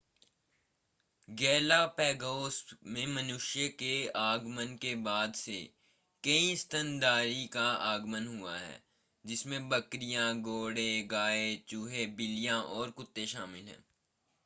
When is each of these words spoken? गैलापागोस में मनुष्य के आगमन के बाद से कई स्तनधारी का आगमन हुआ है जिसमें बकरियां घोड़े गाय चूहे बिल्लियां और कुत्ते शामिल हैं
गैलापागोस 1.27 2.63
में 2.85 3.05
मनुष्य 3.07 3.67
के 3.79 3.91
आगमन 4.17 4.73
के 4.81 4.93
बाद 5.03 5.33
से 5.33 5.57
कई 6.23 6.55
स्तनधारी 6.55 7.45
का 7.47 7.67
आगमन 7.83 8.27
हुआ 8.29 8.57
है 8.57 8.79
जिसमें 9.25 9.69
बकरियां 9.69 10.25
घोड़े 10.41 10.89
गाय 11.07 11.55
चूहे 11.67 12.05
बिल्लियां 12.15 12.59
और 12.71 12.89
कुत्ते 12.91 13.25
शामिल 13.27 13.67
हैं 13.67 13.81